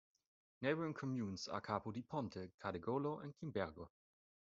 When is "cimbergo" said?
3.35-3.89